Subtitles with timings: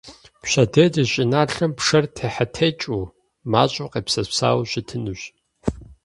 [0.41, 3.03] Пщэдей ди щӏыналъэм пшэр техьэтекӏыу,
[3.51, 5.21] мащӏэу къепсэпсауэу щытынущ.